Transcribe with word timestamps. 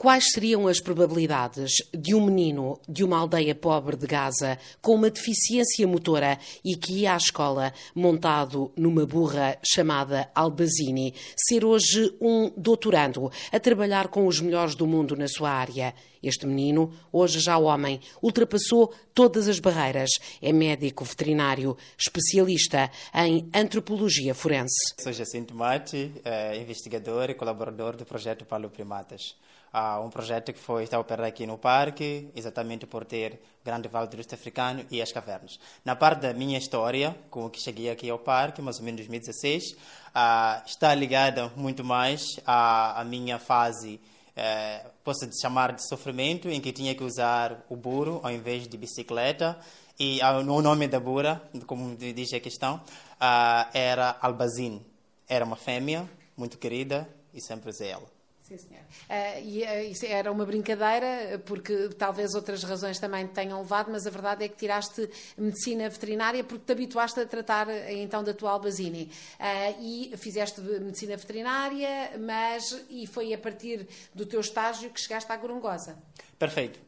Quais 0.00 0.26
seriam 0.32 0.68
as 0.68 0.80
probabilidades 0.80 1.72
de 1.92 2.14
um 2.14 2.24
menino 2.24 2.78
de 2.88 3.02
uma 3.02 3.18
aldeia 3.18 3.52
pobre 3.52 3.96
de 3.96 4.06
Gaza 4.06 4.56
com 4.80 4.94
uma 4.94 5.10
deficiência 5.10 5.88
motora 5.88 6.38
e 6.64 6.76
que 6.76 7.00
ia 7.00 7.14
à 7.14 7.16
escola 7.16 7.72
montado 7.96 8.70
numa 8.76 9.04
burra 9.04 9.58
chamada 9.60 10.30
Albazini 10.36 11.12
ser 11.36 11.64
hoje 11.64 12.14
um 12.20 12.48
doutorando 12.56 13.28
a 13.50 13.58
trabalhar 13.58 14.06
com 14.06 14.24
os 14.28 14.40
melhores 14.40 14.76
do 14.76 14.86
mundo 14.86 15.16
na 15.16 15.26
sua 15.26 15.50
área? 15.50 15.92
Este 16.22 16.46
menino, 16.46 16.92
hoje 17.12 17.40
já 17.40 17.58
homem, 17.58 18.00
ultrapassou 18.22 18.94
todas 19.12 19.48
as 19.48 19.58
barreiras. 19.58 20.10
É 20.40 20.52
médico 20.52 21.04
veterinário, 21.04 21.76
especialista 21.98 22.88
em 23.12 23.48
antropologia 23.52 24.32
forense. 24.32 24.94
Sou 25.00 25.12
Jacinto 25.12 25.56
Mate, 25.56 26.12
eh, 26.24 26.56
investigador 26.56 27.30
e 27.30 27.34
colaborador 27.34 27.96
do 27.96 28.04
projeto 28.04 28.44
Palo 28.44 28.70
Primatas 28.70 29.34
uh, 29.72 30.04
um 30.04 30.10
projeto 30.10 30.52
que 30.52 30.58
foi 30.58 30.84
está 30.84 30.96
a 30.96 31.00
operar 31.00 31.26
aqui 31.26 31.46
no 31.46 31.58
parque, 31.58 32.30
exatamente 32.34 32.86
por 32.86 33.04
ter 33.04 33.40
grande 33.64 33.88
vale 33.88 34.08
do 34.08 34.16
Rift 34.16 34.34
africano 34.34 34.84
e 34.90 35.02
as 35.02 35.12
cavernas. 35.12 35.58
Na 35.84 35.94
parte 35.94 36.20
da 36.20 36.32
minha 36.32 36.58
história, 36.58 37.16
com 37.30 37.48
que 37.50 37.60
cheguei 37.60 37.90
aqui 37.90 38.08
ao 38.08 38.18
parque, 38.18 38.62
mais 38.62 38.78
ou 38.78 38.84
menos 38.84 39.00
em 39.00 39.06
2016, 39.06 39.72
uh, 39.72 40.66
está 40.66 40.94
ligada 40.94 41.50
muito 41.56 41.84
mais 41.84 42.22
à, 42.46 43.00
à 43.00 43.04
minha 43.04 43.38
fase 43.38 44.00
uh, 44.38 44.90
posso 45.02 45.28
chamar 45.40 45.72
de 45.72 45.86
sofrimento, 45.86 46.48
em 46.48 46.60
que 46.60 46.72
tinha 46.72 46.94
que 46.94 47.02
usar 47.02 47.64
o 47.68 47.76
burro 47.76 48.20
ao 48.22 48.30
invés 48.30 48.68
de 48.68 48.76
bicicleta. 48.76 49.58
E 49.98 50.20
uh, 50.20 50.38
o 50.38 50.62
nome 50.62 50.86
da 50.86 51.00
burra, 51.00 51.42
como 51.66 51.96
diz 51.96 52.32
a 52.32 52.40
questão, 52.40 52.76
uh, 52.76 53.68
era 53.74 54.16
Albazine. 54.20 54.80
Era 55.28 55.44
uma 55.44 55.56
fêmea 55.56 56.08
muito 56.36 56.56
querida 56.56 57.08
e 57.34 57.40
sempre 57.40 57.70
usei 57.70 57.88
ela. 57.88 58.17
Sim, 58.48 58.56
senhor. 58.56 58.82
Uh, 58.82 59.44
e 59.44 59.62
uh, 59.62 59.92
isso 59.92 60.06
era 60.06 60.32
uma 60.32 60.46
brincadeira, 60.46 61.38
porque 61.44 61.90
talvez 61.98 62.34
outras 62.34 62.62
razões 62.62 62.98
também 62.98 63.26
te 63.26 63.34
tenham 63.34 63.60
levado, 63.60 63.90
mas 63.90 64.06
a 64.06 64.10
verdade 64.10 64.42
é 64.42 64.48
que 64.48 64.56
tiraste 64.56 65.06
medicina 65.36 65.86
veterinária 65.90 66.42
porque 66.42 66.64
te 66.64 66.72
habituaste 66.72 67.20
a 67.20 67.26
tratar 67.26 67.68
então 67.92 68.24
da 68.24 68.32
tua 68.32 68.52
albazine. 68.52 69.10
Uh, 69.38 69.82
e 69.82 70.16
fizeste 70.16 70.62
medicina 70.62 71.14
veterinária, 71.18 72.18
mas 72.18 72.86
e 72.88 73.06
foi 73.06 73.34
a 73.34 73.38
partir 73.38 73.86
do 74.14 74.24
teu 74.24 74.40
estágio 74.40 74.88
que 74.88 75.00
chegaste 75.00 75.30
à 75.30 75.36
Gorongosa. 75.36 75.98
Perfeito. 76.38 76.80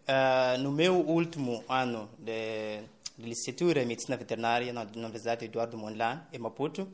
no 0.61 0.71
meu 0.71 0.95
último 0.95 1.63
ano 1.69 2.09
de, 2.19 2.81
de 3.19 3.29
licenciatura 3.29 3.83
em 3.83 3.87
medicina 3.87 4.17
veterinária 4.17 4.73
na 4.73 4.83
Universidade 4.83 5.45
Eduardo 5.45 5.77
Mondlane, 5.77 6.23
em 6.33 6.39
Maputo, 6.39 6.89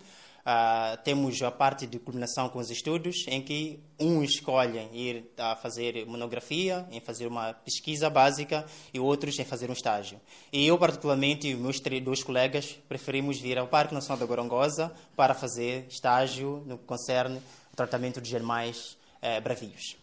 Uh, 0.47 0.97
temos 1.03 1.43
a 1.43 1.51
parte 1.51 1.89
de 1.89 1.99
culminação 1.99 2.49
com 2.49 2.61
os 2.61 2.71
estudos, 2.71 3.25
em 3.27 3.43
que 3.43 3.81
uns 3.99 4.35
escolhem 4.35 4.89
ir 4.95 5.29
a 5.37 5.57
fazer 5.57 6.07
monografia, 6.07 6.87
em 6.93 7.01
fazer 7.01 7.27
uma 7.27 7.53
pesquisa 7.53 8.09
básica, 8.09 8.65
e 8.95 9.01
outros 9.01 9.37
em 9.41 9.45
fazer 9.45 9.69
um 9.69 9.73
estágio. 9.73 10.21
E 10.53 10.65
eu, 10.65 10.79
particularmente, 10.79 11.49
e 11.49 11.57
meus 11.57 11.81
dois 11.81 12.23
colegas, 12.23 12.79
preferimos 12.89 13.41
vir 13.41 13.59
ao 13.59 13.67
Parque 13.67 13.93
Nacional 13.93 14.19
da 14.19 14.27
Gorongosa 14.27 14.93
para 15.17 15.35
fazer 15.35 15.85
estágio 15.89 16.63
no 16.65 16.79
que 16.79 16.85
concerne 16.85 17.43
o 17.73 17.77
tratamento 17.77 18.21
de 18.21 18.37
animais 18.37 18.97
eh, 19.21 19.41
bravios. 19.41 19.97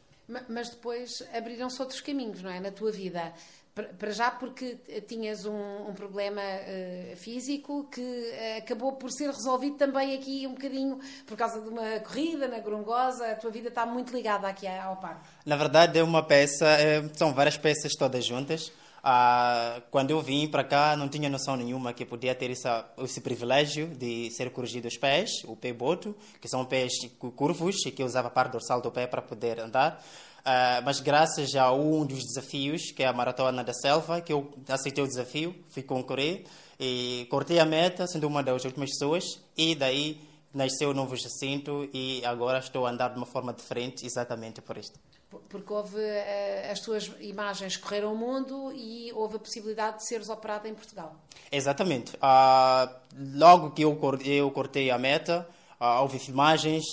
Mas 0.50 0.70
depois 0.70 1.10
abriram-se 1.34 1.82
outros 1.82 2.02
caminhos, 2.02 2.42
não 2.42 2.50
é? 2.50 2.60
Na 2.60 2.72
tua 2.72 2.92
vida. 2.92 3.34
Para 3.74 4.12
já 4.12 4.30
porque 4.30 4.76
tinhas 5.08 5.46
um, 5.46 5.90
um 5.90 5.94
problema 5.96 6.42
uh, 6.42 7.16
físico 7.16 7.88
que 7.92 8.02
uh, 8.02 8.58
acabou 8.60 8.94
por 8.94 9.10
ser 9.12 9.32
resolvido 9.32 9.78
também 9.78 10.14
aqui 10.14 10.46
um 10.46 10.52
bocadinho 10.52 11.00
por 11.26 11.36
causa 11.36 11.60
de 11.60 11.70
uma 11.70 12.00
corrida 12.02 12.48
na 12.48 12.60
Gorongosa. 12.60 13.32
A 13.32 13.36
tua 13.36 13.50
vida 13.50 13.70
está 13.70 13.84
muito 13.84 14.16
ligada 14.16 14.48
aqui 14.48 14.68
ao 14.68 14.98
parque. 14.98 15.28
Na 15.44 15.56
verdade 15.56 15.98
é 15.98 16.04
uma 16.04 16.22
peça, 16.22 16.68
é, 16.68 17.04
são 17.16 17.34
várias 17.34 17.58
peças 17.58 17.94
todas 17.98 18.24
juntas. 18.24 18.72
Ah, 19.06 19.82
quando 19.92 20.12
eu 20.12 20.22
vim 20.22 20.48
para 20.48 20.64
cá 20.64 20.96
não 20.96 21.10
tinha 21.10 21.30
noção 21.30 21.58
nenhuma 21.58 21.92
que 21.92 22.06
podia 22.06 22.34
ter 22.34 22.52
essa, 22.52 22.90
esse 23.00 23.20
privilégio 23.20 23.88
de 23.88 24.32
ser 24.32 24.50
corrigido 24.52 24.88
os 24.88 24.96
pés, 24.96 25.30
o 25.44 25.58
pé 25.58 25.74
boto, 25.74 26.16
que 26.40 26.48
são 26.48 26.64
pés 26.64 26.94
curvos 27.36 27.86
e 27.86 27.92
que 27.92 28.02
eu 28.02 28.06
usava 28.06 28.30
a 28.30 28.32
parte 28.32 28.54
dorsal 28.54 28.80
do 28.80 28.92
pé 28.92 29.06
para 29.06 29.22
poder 29.22 29.60
andar. 29.60 30.02
Uh, 30.44 30.84
mas 30.84 31.00
graças 31.00 31.56
a 31.56 31.72
um 31.72 32.06
dos 32.06 32.20
desafios, 32.20 32.92
que 32.92 33.02
é 33.02 33.08
a 33.08 33.14
Maratona 33.14 33.64
da 33.64 33.74
Selva, 33.74 34.20
que 34.20 34.34
eu 34.34 34.52
aceitei 34.68 35.02
o 35.02 35.08
desafio, 35.08 35.56
fui 35.70 35.82
concorrer 35.82 36.44
e 36.78 37.26
cortei 37.30 37.60
a 37.60 37.66
meta, 37.66 38.06
sendo 38.08 38.28
uma 38.28 38.44
das 38.44 38.66
últimas 38.66 38.90
pessoas, 38.90 39.24
e 39.56 39.74
daí 39.74 40.20
nasceu 40.54 40.90
o 40.90 40.94
novo 40.94 41.16
Jacinto 41.16 41.90
e 41.94 42.24
agora 42.26 42.60
estou 42.60 42.86
a 42.86 42.90
andar 42.90 43.10
de 43.10 43.18
uma 43.18 43.26
forma 43.26 43.54
diferente 43.54 44.06
exatamente 44.06 44.62
por 44.62 44.78
isto. 44.78 45.00
Porque 45.48 45.74
houve, 45.74 45.98
uh, 45.98 46.72
as 46.72 46.82
tuas 46.82 47.10
imagens 47.22 47.78
correram 47.78 48.14
o 48.14 48.18
mundo 48.18 48.74
e 48.76 49.14
houve 49.14 49.38
a 49.38 49.40
possibilidade 49.40 50.00
de 50.00 50.08
seres 50.08 50.28
operado 50.28 50.68
em 50.68 50.76
Portugal. 50.76 51.16
Exatamente. 51.50 52.18
Uh, 52.18 52.94
logo 53.34 53.72
que 53.72 53.84
eu, 53.84 53.98
eu 54.26 54.52
cortei 54.52 54.92
a 54.92 54.98
meta, 55.00 55.48
uh, 55.80 56.02
houve 56.02 56.20
filmagens, 56.20 56.84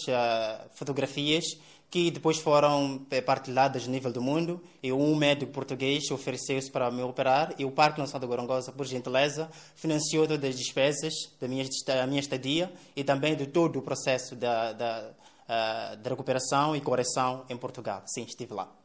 fotografias 0.76 1.44
que 1.90 2.10
depois 2.10 2.38
foram 2.38 3.04
eh, 3.10 3.20
partilhadas 3.20 3.84
a 3.84 3.90
nível 3.90 4.12
do 4.12 4.22
mundo. 4.22 4.62
E 4.82 4.92
um 4.92 5.14
médico 5.16 5.52
português 5.52 6.10
ofereceu-se 6.10 6.70
para 6.70 6.90
me 6.90 7.02
operar 7.02 7.54
e 7.58 7.64
o 7.64 7.70
Parque 7.70 7.98
Nacional 7.98 8.20
da 8.20 8.26
Gorongosa, 8.26 8.72
por 8.72 8.86
gentileza, 8.86 9.50
financiou 9.74 10.26
todas 10.26 10.50
as 10.50 10.56
despesas 10.56 11.12
da 11.40 11.48
minha, 11.48 11.64
da 11.84 12.06
minha 12.06 12.20
estadia 12.20 12.72
e 12.94 13.02
também 13.02 13.34
de 13.34 13.46
todo 13.46 13.78
o 13.78 13.82
processo 13.82 14.36
da, 14.36 14.72
da, 14.72 15.10
uh, 15.48 15.96
de 15.96 16.08
recuperação 16.08 16.76
e 16.76 16.80
correção 16.80 17.44
em 17.48 17.56
Portugal. 17.56 18.02
Sim, 18.06 18.22
estive 18.22 18.54
lá. 18.54 18.79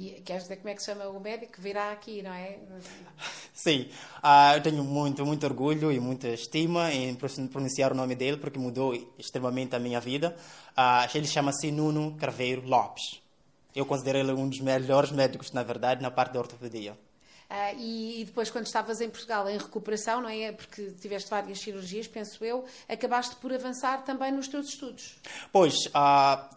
E 0.00 0.22
queres 0.24 0.44
dizer 0.44 0.58
como 0.58 0.68
é 0.68 0.74
que 0.74 0.80
se 0.80 0.86
chama 0.86 1.08
o 1.08 1.18
médico 1.18 1.54
que 1.54 1.60
virá 1.60 1.90
aqui, 1.90 2.22
não 2.22 2.32
é? 2.32 2.56
Sim, 3.52 3.88
uh, 4.22 4.54
eu 4.54 4.62
tenho 4.62 4.84
muito, 4.84 5.26
muito 5.26 5.44
orgulho 5.44 5.90
e 5.90 5.98
muita 5.98 6.28
estima 6.28 6.92
em 6.92 7.16
pronunciar 7.16 7.90
o 7.90 7.96
nome 7.96 8.14
dele, 8.14 8.36
porque 8.36 8.60
mudou 8.60 8.94
extremamente 9.18 9.74
a 9.74 9.78
minha 9.80 9.98
vida. 10.00 10.36
Uh, 10.70 11.16
ele 11.16 11.26
chama-se 11.26 11.72
Nuno 11.72 12.16
Carveiro 12.16 12.64
Lopes. 12.64 13.20
Eu 13.74 13.84
considero 13.84 14.18
ele 14.18 14.30
um 14.30 14.48
dos 14.48 14.60
melhores 14.60 15.10
médicos, 15.10 15.50
na 15.50 15.64
verdade, 15.64 16.00
na 16.00 16.12
parte 16.12 16.34
da 16.34 16.38
ortopedia. 16.38 16.96
Uh, 17.50 17.78
e, 17.78 18.20
e, 18.20 18.24
depois, 18.26 18.50
quando 18.50 18.66
estavas 18.66 19.00
em 19.00 19.08
Portugal 19.08 19.48
em 19.48 19.56
recuperação, 19.56 20.20
não 20.20 20.28
é? 20.28 20.52
Porque 20.52 20.90
tiveste 21.00 21.30
várias 21.30 21.58
cirurgias, 21.60 22.06
penso 22.06 22.44
eu, 22.44 22.64
acabaste 22.86 23.36
por 23.36 23.52
avançar 23.52 24.04
também 24.04 24.30
nos 24.30 24.48
teus 24.48 24.68
estudos. 24.68 25.16
Pois, 25.50 25.74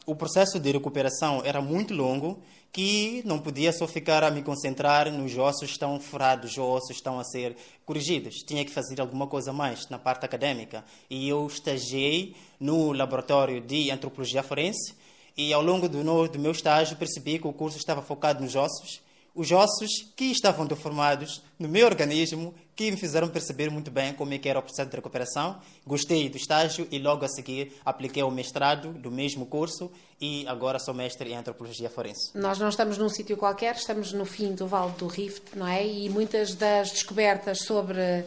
o 0.05 0.15
processo 0.15 0.59
de 0.59 0.69
recuperação 0.69 1.41
era 1.45 1.61
muito 1.61 1.93
longo 1.93 2.43
que 2.73 3.21
não 3.25 3.39
podia 3.39 3.71
só 3.73 3.87
ficar 3.87 4.23
a 4.23 4.31
me 4.31 4.41
concentrar 4.41 5.11
nos 5.11 5.37
ossos 5.37 5.71
estão 5.71 5.99
furados, 5.99 6.51
os 6.51 6.57
ossos 6.57 6.95
estão 6.97 7.19
a 7.19 7.23
ser 7.23 7.55
corrigidos. 7.85 8.35
Tinha 8.45 8.63
que 8.63 8.71
fazer 8.71 9.01
alguma 9.01 9.27
coisa 9.27 9.51
mais 9.51 9.87
na 9.89 9.99
parte 9.99 10.25
acadêmica. 10.25 10.83
E 11.09 11.27
eu 11.27 11.45
estagiei 11.47 12.35
no 12.59 12.93
laboratório 12.93 13.59
de 13.59 13.91
antropologia 13.91 14.41
forense 14.41 14.95
e 15.35 15.53
ao 15.53 15.61
longo 15.61 15.89
do 15.89 16.39
meu 16.39 16.51
estágio 16.51 16.95
percebi 16.97 17.39
que 17.39 17.47
o 17.47 17.53
curso 17.53 17.77
estava 17.77 18.01
focado 18.01 18.41
nos 18.41 18.55
ossos 18.55 19.01
os 19.33 19.51
ossos 19.51 20.11
que 20.15 20.25
estavam 20.25 20.65
deformados 20.65 21.41
no 21.57 21.67
meu 21.67 21.85
organismo, 21.85 22.53
que 22.75 22.91
me 22.91 22.97
fizeram 22.97 23.29
perceber 23.29 23.69
muito 23.69 23.91
bem 23.91 24.13
como 24.13 24.33
é 24.33 24.37
que 24.37 24.49
era 24.49 24.59
o 24.59 24.61
processo 24.61 24.89
de 24.89 24.95
recuperação. 24.95 25.59
Gostei 25.85 26.29
do 26.29 26.37
estágio 26.37 26.87
e 26.91 26.99
logo 26.99 27.23
a 27.23 27.27
seguir 27.27 27.73
apliquei 27.85 28.23
o 28.23 28.31
mestrado 28.31 28.91
do 28.93 29.11
mesmo 29.11 29.45
curso 29.45 29.91
e 30.19 30.45
agora 30.47 30.79
sou 30.79 30.93
mestre 30.93 31.31
em 31.31 31.35
antropologia 31.35 31.89
forense. 31.89 32.35
Nós 32.35 32.59
não 32.59 32.69
estamos 32.69 32.97
num 32.97 33.09
sítio 33.09 33.37
qualquer, 33.37 33.75
estamos 33.75 34.13
no 34.13 34.25
fim 34.25 34.53
do 34.53 34.67
Vale 34.67 34.93
do 34.93 35.07
Rift, 35.07 35.55
não 35.55 35.67
é? 35.67 35.85
E 35.85 36.09
muitas 36.09 36.55
das 36.55 36.91
descobertas 36.91 37.59
sobre 37.61 38.25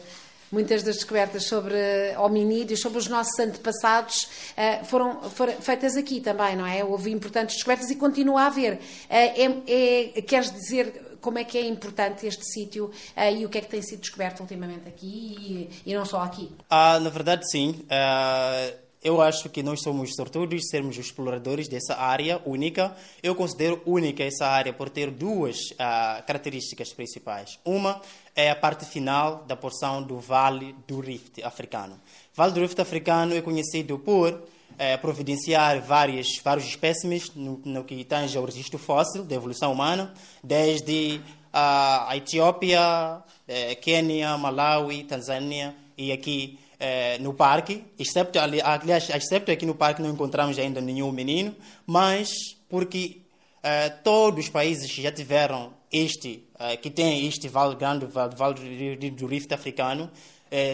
muitas 0.51 0.83
das 0.83 0.95
descobertas 0.95 1.47
sobre 1.47 1.75
hominídeos, 2.17 2.79
sobre 2.79 2.99
os 2.99 3.07
nossos 3.07 3.37
antepassados, 3.39 4.27
eh, 4.55 4.83
foram, 4.83 5.21
feitas 5.59 5.95
aqui 5.95 6.19
também, 6.19 6.55
não 6.55 6.65
é? 6.65 6.83
Houve 6.83 7.11
importantes 7.11 7.55
descobertas 7.55 7.89
e 7.89 7.95
continua 7.95 8.43
a 8.43 8.47
haver. 8.47 8.79
Eh, 9.09 9.43
é, 9.43 10.17
é, 10.17 10.21
queres 10.21 10.51
dizer 10.51 11.17
como 11.21 11.39
é 11.39 11.43
que 11.43 11.57
é 11.57 11.65
importante 11.65 12.27
este 12.27 12.45
sítio 12.45 12.91
eh, 13.15 13.33
e 13.33 13.45
o 13.45 13.49
que 13.49 13.57
é 13.57 13.61
que 13.61 13.69
tem 13.69 13.81
sido 13.81 14.01
descoberto 14.01 14.41
ultimamente 14.41 14.87
aqui 14.87 15.69
e, 15.85 15.91
e 15.91 15.95
não 15.95 16.05
só 16.05 16.21
aqui? 16.21 16.51
Ah, 16.69 16.99
na 16.99 17.09
verdade, 17.09 17.49
sim. 17.49 17.85
Uh 17.85 18.84
eu 19.05 19.21
acho 19.21 19.49
que 19.49 19.61
nós 19.61 19.83
somos 19.83 20.15
sortudos 20.15 20.67
sermos 20.67 20.97
exploradores 20.97 21.67
dessa 21.67 21.95
área 21.95 22.41
única. 22.43 22.97
Eu 23.21 23.35
considero 23.35 23.79
única 23.85 24.23
essa 24.23 24.47
área 24.47 24.73
por 24.73 24.89
ter 24.89 25.11
duas 25.11 25.57
uh, 25.73 26.25
características 26.25 26.91
principais. 26.91 27.59
Uma 27.63 28.01
é 28.35 28.49
a 28.49 28.55
parte 28.55 28.83
final 28.83 29.43
da 29.47 29.55
porção 29.55 30.01
do 30.01 30.19
Vale 30.19 30.75
do 30.87 31.01
Rift 31.01 31.43
africano. 31.43 32.01
Vale 32.33 32.53
do 32.53 32.61
Rift 32.61 32.81
africano 32.81 33.35
é 33.35 33.43
conhecido 33.43 33.99
por 33.99 34.41
eh, 34.79 34.97
providenciar 34.97 35.79
várias, 35.81 36.39
vários 36.43 36.65
espécimes 36.65 37.31
no, 37.35 37.61
no, 37.63 37.83
que 37.83 38.03
tange 38.03 38.35
ao 38.35 38.43
registro 38.43 38.79
fóssil 38.79 39.23
da 39.23 39.35
evolução 39.35 39.71
humana, 39.71 40.13
desde 40.43 41.21
uh, 41.53 42.09
a 42.09 42.17
Etiópia, 42.17 43.23
eh, 43.47 43.75
Quênia, 43.75 44.35
Malawi, 44.35 45.03
Tanzânia 45.03 45.75
e 45.95 46.11
aqui 46.11 46.59
é, 46.79 47.17
no 47.19 47.33
parque, 47.33 47.83
excepto, 47.97 48.39
aliás, 48.39 49.09
excepto 49.09 49.51
aqui 49.51 49.65
no 49.65 49.75
parque 49.75 50.01
não 50.01 50.09
encontramos 50.09 50.57
ainda 50.59 50.81
nenhum 50.81 51.11
menino, 51.11 51.55
mas 51.85 52.29
porque 52.69 53.25
Uh, 53.65 53.89
todos 54.03 54.45
os 54.45 54.49
países 54.51 54.91
já 54.91 55.11
tiveram 55.11 55.73
este, 55.91 56.47
uh, 56.53 56.79
que 56.79 56.91
têm 56.91 57.25
este 57.27 57.47
vale 57.47 57.75
grande, 57.75 58.05
vale, 58.05 58.35
vale 58.35 58.95
do 59.09 59.25
Rift 59.25 59.51
africano, 59.51 60.11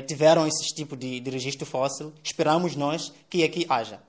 tiveram 0.05 0.45
esse 0.45 0.75
tipo 0.75 0.97
de, 0.97 1.21
de 1.21 1.31
registro 1.31 1.65
fóssil. 1.65 2.13
Esperamos 2.21 2.75
nós 2.75 3.11
que 3.29 3.43
aqui 3.43 3.65
haja. 3.67 3.99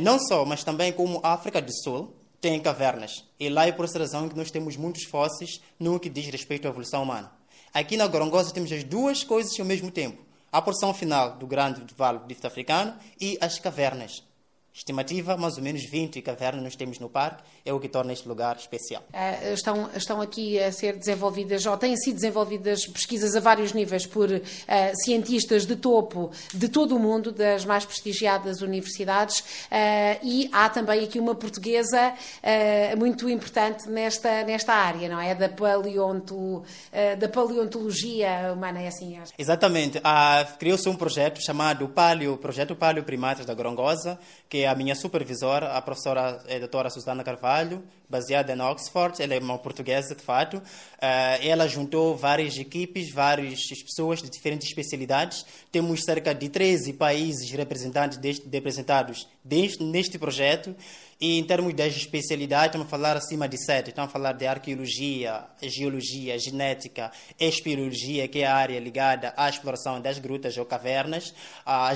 não 0.00 0.18
só, 0.18 0.44
mas 0.44 0.64
também 0.64 0.92
como 0.92 1.20
a 1.22 1.32
África 1.32 1.62
do 1.62 1.72
Sul 1.72 2.14
tem 2.40 2.60
cavernas. 2.60 3.24
E 3.38 3.48
lá 3.48 3.66
é 3.66 3.72
por 3.72 3.84
essa 3.84 3.98
razão 3.98 4.28
que 4.28 4.36
nós 4.36 4.50
temos 4.50 4.76
muitos 4.76 5.04
fósseis 5.04 5.60
no 5.78 5.98
que 5.98 6.10
diz 6.10 6.26
respeito 6.26 6.66
à 6.66 6.70
evolução 6.70 7.04
humana. 7.04 7.32
Aqui 7.72 7.96
na 7.96 8.06
Gorongosa 8.08 8.52
temos 8.52 8.70
as 8.72 8.82
duas 8.82 9.22
coisas 9.22 9.58
ao 9.58 9.64
mesmo 9.64 9.90
tempo. 9.90 10.25
A 10.56 10.62
porção 10.62 10.94
final 10.94 11.36
do 11.36 11.46
grande 11.46 11.84
vale 11.94 12.18
do 12.18 12.26
Rift 12.26 12.46
africano 12.46 12.96
e 13.20 13.36
as 13.42 13.58
cavernas. 13.58 14.24
Estimativa, 14.76 15.38
mais 15.38 15.56
ou 15.56 15.62
menos 15.62 15.84
20 15.84 16.20
cavernas 16.20 16.62
nós 16.62 16.76
temos 16.76 16.98
no 16.98 17.08
parque, 17.08 17.42
é 17.64 17.72
o 17.72 17.80
que 17.80 17.88
torna 17.88 18.12
este 18.12 18.28
lugar 18.28 18.56
especial. 18.56 19.02
Uh, 19.08 19.54
estão, 19.54 19.88
estão 19.96 20.20
aqui 20.20 20.62
a 20.62 20.70
ser 20.70 20.98
desenvolvidas, 20.98 21.64
ou 21.64 21.78
têm 21.78 21.96
sido 21.96 22.16
desenvolvidas 22.16 22.86
pesquisas 22.86 23.34
a 23.34 23.40
vários 23.40 23.72
níveis 23.72 24.04
por 24.04 24.30
uh, 24.30 24.42
cientistas 25.02 25.64
de 25.64 25.76
topo 25.76 26.30
de 26.52 26.68
todo 26.68 26.94
o 26.94 26.98
mundo, 26.98 27.32
das 27.32 27.64
mais 27.64 27.86
prestigiadas 27.86 28.60
universidades, 28.60 29.40
uh, 29.40 30.20
e 30.22 30.50
há 30.52 30.68
também 30.68 31.04
aqui 31.04 31.18
uma 31.18 31.34
portuguesa 31.34 32.12
muito 32.98 33.28
importante 33.30 33.88
nesta, 33.88 34.44
nesta 34.44 34.74
área, 34.74 35.08
não 35.08 35.20
é? 35.20 35.34
Da, 35.34 35.48
paleonto, 35.48 36.62
da 37.18 37.28
paleontologia 37.28 38.52
humana, 38.52 38.82
é 38.82 38.88
assim? 38.88 39.18
Acho. 39.18 39.32
Exatamente. 39.38 40.00
Ah, 40.04 40.46
Criou-se 40.58 40.88
um 40.88 40.96
projeto 40.96 41.42
chamado 41.42 41.88
Paleo, 41.88 42.36
Projeto 42.36 42.76
Paleo 42.76 43.04
Primatas 43.04 43.46
da 43.46 43.54
Gorongosa, 43.54 44.18
que 44.48 44.65
a 44.66 44.74
minha 44.74 44.94
supervisora, 44.94 45.72
a 45.72 45.82
professora 45.82 46.42
a 46.48 46.58
doutora 46.58 46.90
Susana 46.90 47.22
Carvalho, 47.24 47.82
baseada 48.08 48.52
em 48.52 48.60
Oxford, 48.60 49.20
ela 49.22 49.34
é 49.34 49.38
uma 49.38 49.58
portuguesa 49.58 50.14
de 50.14 50.22
fato, 50.22 50.62
eh, 51.00 51.48
ela 51.48 51.66
juntou 51.66 52.16
várias 52.16 52.56
equipes, 52.56 53.12
várias 53.12 53.60
pessoas 53.84 54.22
de 54.22 54.30
diferentes 54.30 54.68
especialidades. 54.68 55.44
Temos 55.72 56.04
cerca 56.04 56.34
de 56.34 56.48
13 56.48 56.92
países 56.94 57.50
representantes 57.50 58.18
deste, 58.18 58.48
representados 58.48 59.28
deste, 59.44 59.82
neste 59.82 60.18
projeto 60.18 60.74
e 61.18 61.38
em 61.38 61.44
termos 61.44 61.72
das 61.72 61.96
especialidades, 61.96 62.66
estamos 62.66 62.86
a 62.88 62.90
falar 62.90 63.16
acima 63.16 63.48
de 63.48 63.56
sete. 63.56 63.88
Estamos 63.88 64.10
a 64.10 64.12
falar 64.12 64.32
de 64.32 64.46
arqueologia, 64.46 65.44
geologia, 65.62 66.38
genética, 66.38 67.10
espeleologia, 67.40 68.28
que 68.28 68.40
é 68.40 68.46
a 68.46 68.54
área 68.54 68.78
ligada 68.78 69.32
à 69.34 69.48
exploração 69.48 69.98
das 69.98 70.18
grutas 70.18 70.58
ou 70.58 70.66
cavernas. 70.66 71.34
Ah, 71.64 71.90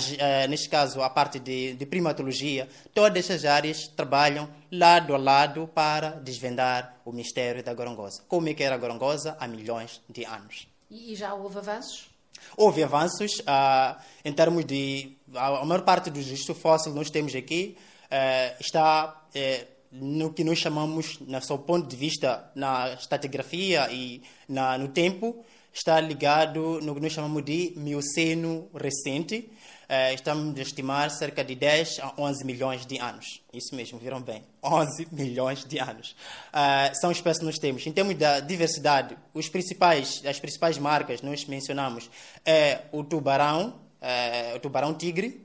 neste 0.48 0.70
caso, 0.70 1.02
a 1.02 1.10
parte 1.10 1.38
de, 1.38 1.74
de 1.74 1.84
primatologia. 1.84 2.66
Todas 2.94 3.26
essas 3.26 3.44
áreas 3.44 3.88
trabalham 3.88 4.48
lado 4.70 5.14
a 5.14 5.18
lado 5.18 5.68
para 5.74 6.10
desvendar 6.10 6.96
o 7.04 7.12
mistério 7.12 7.62
da 7.62 7.74
gorongosa. 7.74 8.22
Como 8.28 8.48
é 8.48 8.54
que 8.54 8.62
era 8.62 8.74
a 8.74 8.78
gorongosa 8.78 9.36
há 9.38 9.46
milhões 9.46 10.00
de 10.08 10.24
anos. 10.24 10.68
E 10.90 11.14
já 11.14 11.34
houve 11.34 11.58
avanços? 11.58 12.08
Houve 12.56 12.82
avanços 12.82 13.42
ah, 13.46 13.98
em 14.24 14.32
termos 14.32 14.64
de... 14.64 15.16
A 15.34 15.64
maior 15.64 15.82
parte 15.82 16.10
dos 16.10 16.24
registros 16.24 16.58
fósseis 16.58 16.94
nós 16.94 17.10
temos 17.10 17.34
aqui 17.34 17.76
eh, 18.10 18.56
está 18.58 19.22
eh, 19.32 19.66
no 19.90 20.32
que 20.32 20.44
nós 20.44 20.58
chamamos, 20.58 21.18
no 21.20 21.42
seu 21.42 21.58
ponto 21.58 21.88
de 21.88 21.96
vista, 21.96 22.50
na 22.54 22.92
estratigrafia 22.92 23.90
e 23.90 24.22
na, 24.48 24.78
no 24.78 24.88
tempo, 24.88 25.44
está 25.72 26.00
ligado 26.00 26.80
no 26.82 26.94
que 26.94 27.00
nós 27.00 27.12
chamamos 27.12 27.44
de 27.44 27.72
Mioceno 27.76 28.68
recente. 28.74 29.50
Uh, 29.88 30.14
estamos 30.14 30.56
a 30.56 30.62
estimar 30.62 31.10
cerca 31.10 31.42
de 31.42 31.56
10 31.56 31.98
a 32.00 32.14
11 32.16 32.44
milhões 32.44 32.86
de 32.86 32.98
anos. 32.98 33.42
Isso 33.52 33.74
mesmo, 33.74 33.98
viram 33.98 34.22
bem? 34.22 34.44
11 34.62 35.08
milhões 35.10 35.64
de 35.64 35.78
anos. 35.80 36.14
Uh, 36.52 36.94
são 37.00 37.10
espécies 37.10 37.40
que 37.40 37.44
nós 37.44 37.58
temos. 37.58 37.84
Em 37.84 37.92
termos 37.92 38.14
da 38.16 38.38
diversidade, 38.38 39.16
os 39.34 39.48
principais, 39.48 40.22
as 40.24 40.38
principais 40.38 40.78
marcas 40.78 41.22
nós 41.22 41.44
mencionamos 41.44 42.08
é 42.46 42.82
o 42.92 43.02
tubarão, 43.02 43.80
uh, 44.00 44.56
o 44.56 44.60
tubarão 44.60 44.94
tigre, 44.94 45.44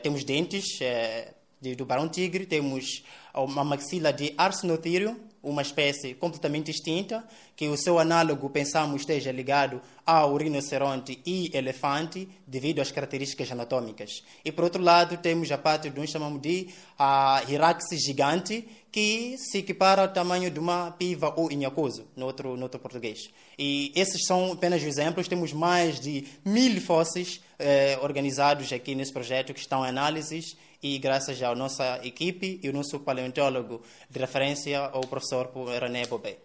temos 0.00 0.22
dentes, 0.22 0.78
de 1.62 1.76
tubarão-tigre, 1.76 2.44
temos 2.44 3.04
uma 3.32 3.62
maxila 3.62 4.12
de 4.12 4.34
Arsenotherium, 4.36 5.16
uma 5.40 5.62
espécie 5.62 6.14
completamente 6.14 6.70
extinta, 6.70 7.24
que 7.56 7.68
o 7.68 7.76
seu 7.76 7.98
análogo, 7.98 8.50
pensamos, 8.50 9.02
esteja 9.02 9.32
ligado 9.32 9.80
ao 10.04 10.36
rinoceronte 10.36 11.20
e 11.24 11.50
elefante, 11.54 12.28
devido 12.46 12.80
às 12.80 12.90
características 12.90 13.50
anatômicas. 13.50 14.22
E, 14.44 14.50
por 14.50 14.64
outro 14.64 14.82
lado, 14.82 15.16
temos 15.16 15.50
a 15.50 15.58
parte 15.58 15.88
de 15.88 16.00
um 16.00 16.06
chamamos 16.06 16.40
de 16.42 16.68
a 16.98 17.42
Hiraxis 17.48 18.02
gigante, 18.04 18.68
que 18.90 19.36
se 19.38 19.58
equipara 19.58 20.02
ao 20.02 20.08
tamanho 20.08 20.50
de 20.50 20.60
uma 20.60 20.90
piva 20.90 21.32
ou 21.36 21.50
inhacoso, 21.50 22.06
no 22.14 22.26
outro, 22.26 22.56
no 22.56 22.64
outro 22.64 22.78
português. 22.78 23.30
E 23.58 23.90
esses 23.96 24.26
são 24.26 24.52
apenas 24.52 24.82
exemplos. 24.82 25.28
Temos 25.28 25.52
mais 25.52 25.98
de 25.98 26.26
mil 26.44 26.80
fósseis 26.80 27.40
eh, 27.62 27.98
organizados 28.02 28.72
aqui 28.72 28.94
nesse 28.94 29.12
projeto 29.12 29.54
que 29.54 29.60
estão 29.60 29.84
em 29.84 29.88
análises 29.88 30.56
e 30.82 30.98
graças 30.98 31.40
à 31.42 31.54
nossa 31.54 32.00
equipe 32.04 32.58
e 32.62 32.68
o 32.68 32.72
nosso 32.72 33.00
paleontólogo 33.00 33.82
de 34.10 34.18
referência, 34.18 34.90
o 34.94 35.06
professor 35.06 35.50
René 35.80 36.06
Bobé. 36.06 36.38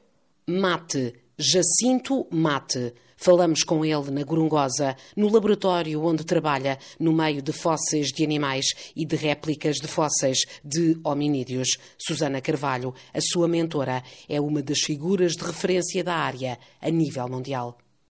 Mate, 0.47 1.13
Jacinto 1.37 2.27
Mate. 2.31 2.93
Falamos 3.19 3.63
com 3.63 3.83
ele 3.83 4.11
na 4.11 4.23
Gorongosa, 4.23 4.95
no 5.15 5.27
laboratório 5.27 6.03
onde 6.03 6.23
trabalha, 6.23 6.77
no 6.99 7.11
meio 7.11 7.41
de 7.41 7.51
fósseis 7.51 8.09
de 8.09 8.23
animais 8.23 8.67
e 8.95 9.03
de 9.03 9.15
réplicas 9.15 9.77
de 9.77 9.87
fósseis 9.87 10.37
de 10.63 10.99
hominídeos. 11.03 11.69
Susana 11.97 12.39
Carvalho, 12.41 12.93
a 13.11 13.19
sua 13.19 13.47
mentora, 13.47 14.03
é 14.29 14.39
uma 14.39 14.61
das 14.61 14.81
figuras 14.81 15.33
de 15.33 15.43
referência 15.43 16.03
da 16.03 16.13
área 16.13 16.59
a 16.79 16.91
nível 16.91 17.27
mundial. 17.27 17.77